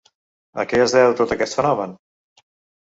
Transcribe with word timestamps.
A 0.63 0.65
què 0.71 0.79
es 0.85 0.95
deu, 0.97 1.15
tot 1.21 1.35
aquest 1.37 1.61
fenomen? 1.61 1.97